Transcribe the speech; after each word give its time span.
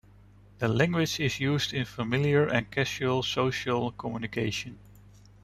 The 0.57 0.67
language 0.67 1.19
is 1.19 1.39
used 1.39 1.73
in 1.75 1.85
familiar 1.85 2.47
and 2.47 2.71
casual 2.71 3.21
social 3.21 3.91
communication. 3.91 4.79